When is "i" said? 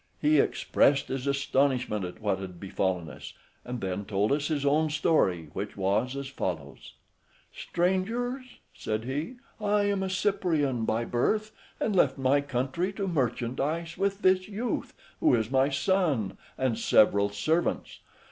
9.59-9.83